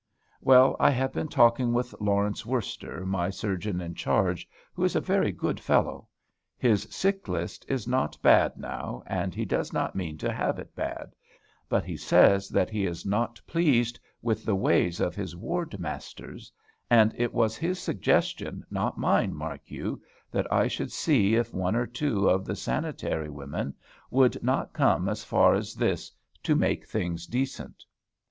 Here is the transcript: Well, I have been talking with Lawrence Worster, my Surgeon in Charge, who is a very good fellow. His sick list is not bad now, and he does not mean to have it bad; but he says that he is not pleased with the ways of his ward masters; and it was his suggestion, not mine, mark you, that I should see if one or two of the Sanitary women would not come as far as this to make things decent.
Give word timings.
Well, 0.41 0.75
I 0.79 0.89
have 0.89 1.13
been 1.13 1.27
talking 1.27 1.73
with 1.73 1.93
Lawrence 1.99 2.43
Worster, 2.43 3.05
my 3.05 3.29
Surgeon 3.29 3.79
in 3.79 3.93
Charge, 3.93 4.49
who 4.73 4.83
is 4.83 4.95
a 4.95 4.99
very 4.99 5.31
good 5.31 5.59
fellow. 5.59 6.07
His 6.57 6.87
sick 6.89 7.27
list 7.27 7.65
is 7.67 7.87
not 7.87 8.19
bad 8.23 8.57
now, 8.57 9.03
and 9.05 9.35
he 9.35 9.45
does 9.45 9.71
not 9.71 9.95
mean 9.95 10.17
to 10.17 10.33
have 10.33 10.57
it 10.57 10.75
bad; 10.75 11.13
but 11.69 11.83
he 11.85 11.95
says 11.97 12.49
that 12.49 12.71
he 12.71 12.87
is 12.87 13.05
not 13.05 13.39
pleased 13.45 13.99
with 14.23 14.43
the 14.43 14.55
ways 14.55 14.99
of 14.99 15.13
his 15.13 15.35
ward 15.35 15.79
masters; 15.79 16.51
and 16.89 17.13
it 17.15 17.31
was 17.31 17.55
his 17.55 17.77
suggestion, 17.77 18.65
not 18.71 18.97
mine, 18.97 19.35
mark 19.35 19.69
you, 19.69 20.01
that 20.31 20.51
I 20.51 20.67
should 20.67 20.91
see 20.91 21.35
if 21.35 21.53
one 21.53 21.75
or 21.75 21.85
two 21.85 22.27
of 22.27 22.43
the 22.43 22.55
Sanitary 22.55 23.29
women 23.29 23.75
would 24.09 24.41
not 24.41 24.73
come 24.73 25.07
as 25.07 25.23
far 25.23 25.53
as 25.53 25.75
this 25.75 26.11
to 26.41 26.55
make 26.55 26.87
things 26.87 27.27
decent. 27.27 27.85